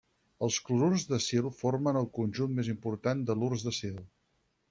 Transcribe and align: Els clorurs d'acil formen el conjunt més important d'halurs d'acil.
Els 0.45 0.55
clorurs 0.69 1.03
d'acil 1.09 1.49
formen 1.57 1.99
el 2.01 2.09
conjunt 2.19 2.57
més 2.61 2.73
important 2.75 3.23
d'halurs 3.27 3.67
d'acil. 3.69 4.01